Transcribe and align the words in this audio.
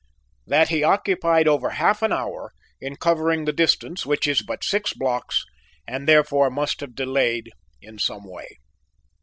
That 0.47 0.69
he 0.69 0.83
occupied 0.83 1.47
over 1.47 1.69
half 1.77 2.01
an 2.01 2.11
hour 2.11 2.53
in 2.79 2.95
covering 2.95 3.45
the 3.45 3.53
distance, 3.53 4.03
which 4.03 4.27
is 4.27 4.41
but 4.41 4.63
six 4.63 4.93
blocks, 4.93 5.45
and 5.87 6.07
therefore 6.07 6.49
must 6.49 6.79
have 6.81 6.95
delayed 6.95 7.51
in 7.83 7.99
some 7.99 8.23
way. 8.23 8.57